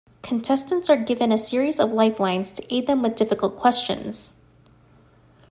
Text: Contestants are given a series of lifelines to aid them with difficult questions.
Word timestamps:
Contestants 0.23 0.89
are 0.89 0.97
given 0.97 1.31
a 1.31 1.37
series 1.37 1.79
of 1.79 1.91
lifelines 1.93 2.49
to 2.53 2.65
aid 2.73 2.87
them 2.87 3.03
with 3.03 3.15
difficult 3.15 3.55
questions. 3.59 4.41